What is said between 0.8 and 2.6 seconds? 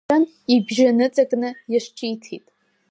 ныҵакны иазҿиҭит.